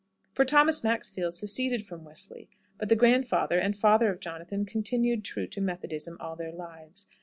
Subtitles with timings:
[0.33, 5.45] For Thomas Maxfield seceded from Wesley, but the grandfather and father of Jonathan continued true
[5.49, 7.07] to Methodism all their lives.